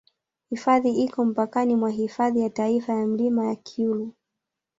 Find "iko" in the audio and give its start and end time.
1.03-1.25